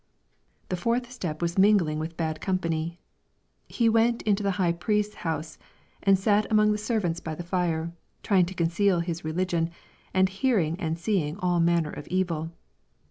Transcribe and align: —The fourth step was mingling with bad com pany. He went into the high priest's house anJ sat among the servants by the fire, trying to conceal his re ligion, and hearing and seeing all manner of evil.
—The 0.69 0.75
fourth 0.75 1.11
step 1.11 1.43
was 1.43 1.59
mingling 1.59 1.99
with 1.99 2.17
bad 2.17 2.41
com 2.41 2.57
pany. 2.57 2.97
He 3.69 3.87
went 3.87 4.23
into 4.23 4.41
the 4.41 4.49
high 4.57 4.71
priest's 4.71 5.13
house 5.21 5.59
anJ 6.07 6.17
sat 6.17 6.51
among 6.51 6.71
the 6.71 6.79
servants 6.79 7.19
by 7.19 7.35
the 7.35 7.43
fire, 7.43 7.91
trying 8.23 8.47
to 8.47 8.55
conceal 8.55 9.01
his 9.01 9.23
re 9.23 9.31
ligion, 9.31 9.69
and 10.11 10.27
hearing 10.27 10.75
and 10.79 10.97
seeing 10.97 11.37
all 11.37 11.59
manner 11.59 11.91
of 11.91 12.07
evil. 12.07 12.49